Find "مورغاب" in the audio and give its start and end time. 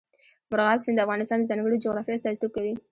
0.49-0.79